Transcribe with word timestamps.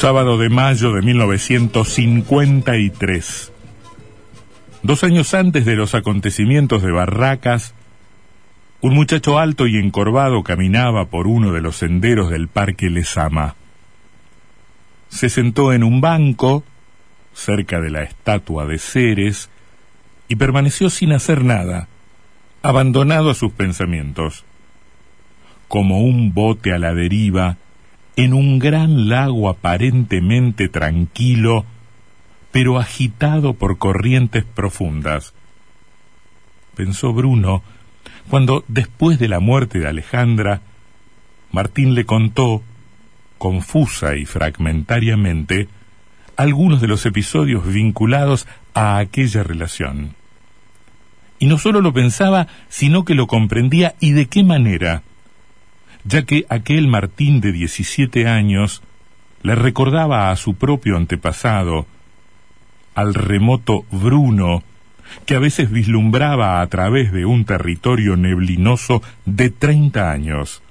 Sábado 0.00 0.38
de 0.38 0.48
mayo 0.48 0.92
de 0.92 1.02
1953. 1.02 3.52
Dos 4.82 5.04
años 5.04 5.34
antes 5.34 5.64
de 5.64 5.76
los 5.76 5.94
acontecimientos 5.94 6.82
de 6.82 6.92
Barracas, 6.92 7.74
un 8.80 8.94
muchacho 8.94 9.38
alto 9.38 9.66
y 9.66 9.76
encorvado 9.76 10.42
caminaba 10.42 11.06
por 11.06 11.26
uno 11.26 11.52
de 11.52 11.60
los 11.60 11.76
senderos 11.76 12.30
del 12.30 12.48
Parque 12.48 12.88
Lesama. 12.88 13.56
Se 15.08 15.28
sentó 15.28 15.72
en 15.72 15.82
un 15.82 16.00
banco, 16.00 16.64
cerca 17.34 17.80
de 17.80 17.90
la 17.90 18.02
estatua 18.02 18.66
de 18.66 18.78
Ceres, 18.78 19.50
y 20.28 20.36
permaneció 20.36 20.90
sin 20.90 21.12
hacer 21.12 21.44
nada, 21.44 21.88
abandonado 22.62 23.30
a 23.30 23.34
sus 23.34 23.52
pensamientos. 23.52 24.44
Como 25.68 26.00
un 26.00 26.32
bote 26.32 26.72
a 26.72 26.78
la 26.78 26.94
deriva, 26.94 27.56
en 28.16 28.34
un 28.34 28.58
gran 28.58 29.08
lago 29.08 29.48
aparentemente 29.48 30.68
tranquilo, 30.68 31.64
pero 32.52 32.78
agitado 32.78 33.54
por 33.54 33.78
corrientes 33.78 34.44
profundas. 34.44 35.34
Pensó 36.76 37.12
Bruno 37.12 37.62
cuando, 38.28 38.64
después 38.68 39.18
de 39.18 39.28
la 39.28 39.40
muerte 39.40 39.80
de 39.80 39.88
Alejandra, 39.88 40.60
Martín 41.50 41.94
le 41.94 42.04
contó, 42.06 42.62
confusa 43.38 44.16
y 44.16 44.24
fragmentariamente, 44.24 45.68
algunos 46.36 46.80
de 46.80 46.88
los 46.88 47.04
episodios 47.06 47.66
vinculados 47.66 48.46
a 48.72 48.98
aquella 48.98 49.42
relación. 49.42 50.14
Y 51.38 51.46
no 51.46 51.58
solo 51.58 51.80
lo 51.80 51.92
pensaba, 51.92 52.46
sino 52.68 53.04
que 53.04 53.14
lo 53.14 53.26
comprendía 53.26 53.94
y 53.98 54.12
de 54.12 54.26
qué 54.26 54.44
manera 54.44 55.02
ya 56.04 56.22
que 56.22 56.46
aquel 56.48 56.88
Martín 56.88 57.40
de 57.40 57.52
17 57.52 58.26
años 58.26 58.82
le 59.42 59.54
recordaba 59.54 60.30
a 60.30 60.36
su 60.36 60.54
propio 60.54 60.96
antepasado, 60.96 61.86
al 62.94 63.14
remoto 63.14 63.84
Bruno, 63.90 64.62
que 65.26 65.34
a 65.34 65.38
veces 65.38 65.70
vislumbraba 65.70 66.60
a 66.60 66.66
través 66.68 67.12
de 67.12 67.24
un 67.24 67.44
territorio 67.44 68.16
neblinoso 68.16 69.02
de 69.24 69.50
30 69.50 70.10
años, 70.10 70.62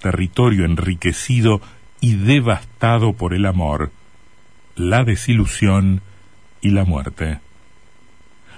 territorio 0.00 0.64
enriquecido 0.64 1.60
y 2.00 2.14
devastado 2.14 3.12
por 3.12 3.34
el 3.34 3.46
amor, 3.46 3.90
la 4.74 5.04
desilusión 5.04 6.00
y 6.60 6.70
la 6.70 6.84
muerte. 6.84 7.38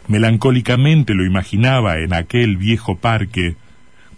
Melancólicamente 0.08 1.14
lo 1.14 1.24
imaginaba 1.24 1.98
en 1.98 2.12
aquel 2.14 2.56
viejo 2.56 2.96
parque, 2.96 3.56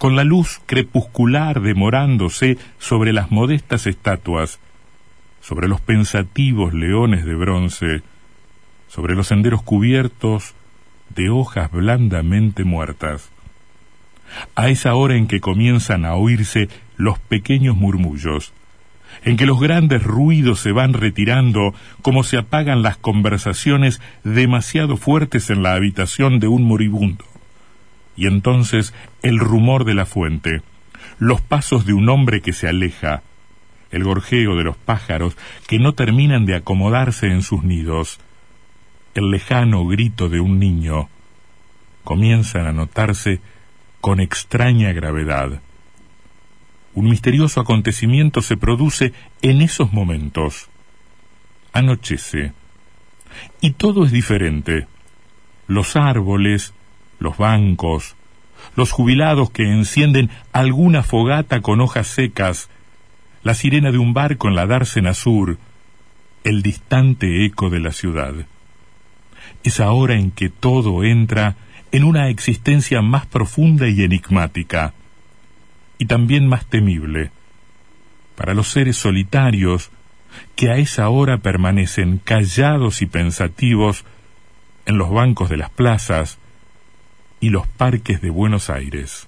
con 0.05 0.17
la 0.17 0.25
luz 0.25 0.61
crepuscular 0.67 1.63
demorándose 1.63 2.59
sobre 2.79 3.15
las 3.15 3.31
modestas 3.31 3.87
estatuas, 3.87 4.61
sobre 5.41 5.67
los 5.67 5.81
pensativos 5.81 6.75
leones 6.75 7.25
de 7.25 7.35
bronce, 7.35 8.03
sobre 8.87 9.15
los 9.15 9.29
senderos 9.29 9.63
cubiertos 9.63 10.53
de 11.09 11.31
hojas 11.31 11.73
blandamente 11.73 12.65
muertas. 12.65 13.31
A 14.55 14.69
esa 14.69 14.95
hora 14.95 15.17
en 15.17 15.27
que 15.27 15.41
comienzan 15.41 16.05
a 16.05 16.17
oírse 16.17 16.69
los 16.99 17.19
pequeños 17.19 17.75
murmullos, 17.75 18.53
en 19.25 19.39
que 19.39 19.47
los 19.47 19.59
grandes 19.59 20.03
ruidos 20.03 20.61
se 20.61 20.73
van 20.73 20.93
retirando 20.93 21.73
como 22.03 22.25
se 22.25 22.37
apagan 22.37 22.83
las 22.83 22.99
conversaciones 22.99 24.03
demasiado 24.23 24.99
fuertes 24.99 25.49
en 25.49 25.63
la 25.63 25.73
habitación 25.73 26.41
de 26.41 26.49
un 26.49 26.65
moribundo 26.65 27.25
y 28.17 28.27
entonces 28.27 28.95
el 29.23 29.39
rumor 29.39 29.85
de 29.85 29.95
la 29.95 30.07
fuente, 30.07 30.63
los 31.19 31.41
pasos 31.41 31.87
de 31.87 31.93
un 31.93 32.09
hombre 32.09 32.41
que 32.41 32.53
se 32.53 32.69
aleja, 32.69 33.23
el 33.91 34.05
gorjeo 34.05 34.57
de 34.57 34.65
los 34.65 34.77
pájaros 34.77 35.37
que 35.67 35.79
no 35.79 35.93
terminan 35.93 36.47
de 36.47 36.57
acomodarse 36.57 37.29
en 37.29 37.43
sus 37.43 37.63
nidos, 37.63 38.19
el 39.15 39.31
lejano 39.31 39.87
grito 39.87 40.29
de 40.29 40.41
un 40.41 40.59
niño, 40.59 41.09
comienzan 42.03 42.67
a 42.67 42.73
notarse 42.73 43.41
con 44.01 44.21
extraña 44.21 44.93
gravedad. 44.93 45.61
Un 46.95 47.09
misterioso 47.09 47.61
acontecimiento 47.61 48.43
se 48.43 48.57
produce 48.57 49.13
en 49.43 49.63
esos 49.63 49.93
momentos. 49.93 50.69
Anochece. 51.73 52.53
Y 53.61 53.73
todo 53.73 54.05
es 54.05 54.13
diferente. 54.13 54.87
Los 55.67 55.97
árboles, 55.97 56.74
los 57.19 57.37
bancos, 57.37 58.17
los 58.77 58.91
jubilados 58.91 59.51
que 59.51 59.65
encienden 59.65 60.31
alguna 60.53 61.03
fogata 61.03 61.61
con 61.61 61.81
hojas 61.81 62.07
secas, 62.07 62.69
la 63.43 63.55
sirena 63.55 63.93
de 63.93 63.99
un 63.99 64.15
barco 64.15 64.49
en 64.49 64.55
la 64.55 64.67
dársena 64.67 65.15
sur, 65.15 65.59
el 66.45 66.63
distante 66.63 67.45
eco 67.45 67.71
de 67.71 67.81
la 67.81 67.93
ciudad. 67.93 68.35
Es 69.63 69.81
ahora 69.81 70.15
en 70.15 70.31
que 70.31 70.49
todo 70.49 71.05
entra 71.05 71.57
en 71.93 72.05
una 72.05 72.29
existencia 72.29 73.03
más 73.03 73.27
profunda 73.27 73.89
y 73.89 74.03
enigmática, 74.03 74.95
y 75.99 76.07
también 76.07 76.49
más 76.49 76.67
temible, 76.67 77.31
para 78.35 78.55
los 78.55 78.69
seres 78.69 78.97
solitarios 78.97 79.91
que 80.57 80.71
a 80.71 80.77
esa 80.77 81.09
hora 81.09 81.39
permanecen 81.39 82.19
callados 82.19 83.01
y 83.01 83.07
pensativos 83.07 84.05
en 84.87 84.99
los 84.99 85.11
bancos 85.11 85.49
de 85.49 85.57
las 85.57 85.71
plazas, 85.71 86.39
y 87.45 87.51
los 87.51 87.67
parques 87.67 88.23
de 88.23 88.31
Buenos 88.31 88.71
Aires. 88.71 89.27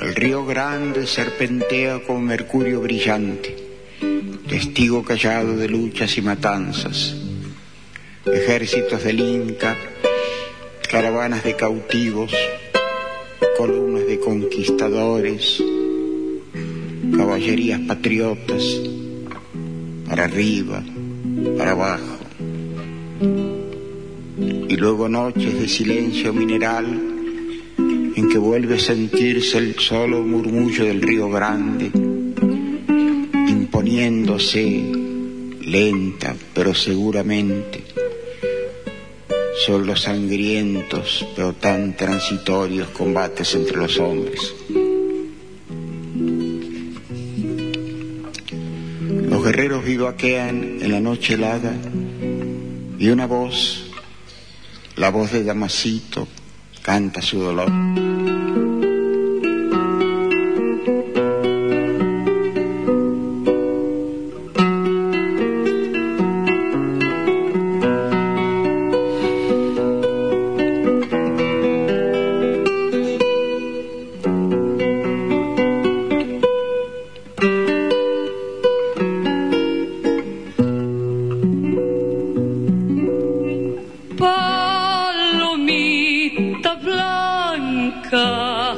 El 0.00 0.14
río 0.14 0.46
Grande 0.46 1.08
serpentea 1.08 2.04
con 2.06 2.24
mercurio 2.24 2.80
brillante, 2.80 3.56
testigo 4.48 5.02
callado 5.02 5.56
de 5.56 5.68
luchas 5.68 6.16
y 6.18 6.22
matanzas, 6.22 7.16
ejércitos 8.26 9.02
del 9.02 9.18
Inca, 9.18 9.76
caravanas 10.88 11.42
de 11.42 11.56
cautivos, 11.56 12.32
columnas 13.58 14.06
de 14.06 14.20
conquistadores, 14.20 15.60
caballerías 17.16 17.80
patriotas, 17.88 18.62
para 20.06 20.26
arriba, 20.26 20.80
para 21.58 21.72
abajo 21.72 22.21
y 23.22 24.76
luego 24.76 25.08
noches 25.08 25.60
de 25.60 25.68
silencio 25.68 26.32
mineral 26.32 26.86
en 27.78 28.28
que 28.28 28.38
vuelve 28.38 28.74
a 28.76 28.80
sentirse 28.80 29.58
el 29.58 29.78
solo 29.78 30.22
murmullo 30.22 30.84
del 30.84 31.00
río 31.00 31.30
grande, 31.30 31.90
imponiéndose 33.48 34.82
lenta 35.60 36.34
pero 36.52 36.74
seguramente 36.74 37.84
son 39.64 39.86
los 39.86 40.00
sangrientos 40.02 41.24
pero 41.36 41.52
tan 41.52 41.96
transitorios 41.96 42.88
combates 42.88 43.54
entre 43.54 43.76
los 43.76 43.98
hombres. 44.00 44.52
Los 49.28 49.44
guerreros 49.44 49.84
vivaquean 49.84 50.78
en 50.82 50.90
la 50.90 51.00
noche 51.00 51.34
helada 51.34 51.72
y 53.02 53.10
una 53.10 53.26
voz, 53.26 53.90
la 54.94 55.10
voz 55.10 55.32
de 55.32 55.42
Damasito, 55.42 56.28
canta 56.82 57.20
su 57.20 57.40
dolor. 57.40 57.68
Vitalica, 88.12 88.76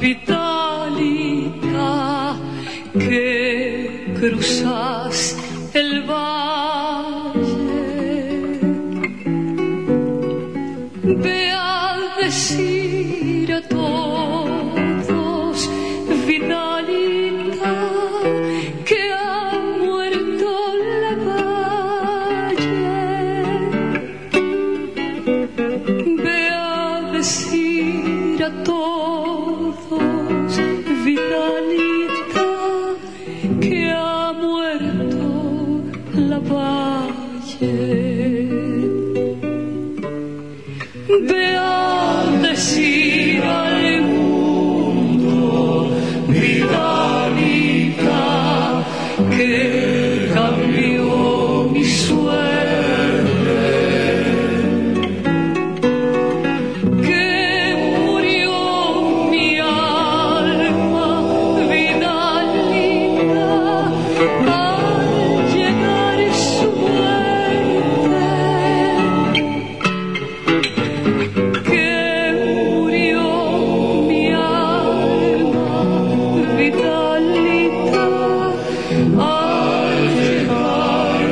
Vitalica, 0.00 0.70
que 2.92 4.14
cruzas 4.16 5.36
el 5.74 6.02
valle. 6.02 7.50
Ve 11.02 11.50
a 11.52 11.96
decir 12.22 13.52
a 13.54 13.60
todos 13.62 13.99
todos, 28.80 29.76
Vitalita, 31.04 32.46
que 33.60 33.90
ha 33.90 34.32
muerto 34.32 35.82
la 36.14 36.40
paz. 36.40 36.89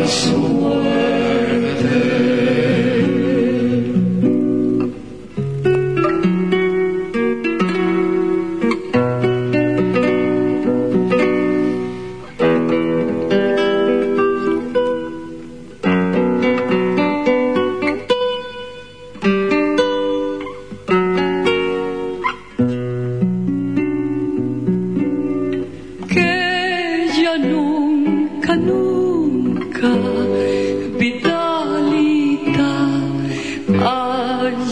Jesús. 0.08 0.57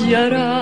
lloró. 0.06 0.55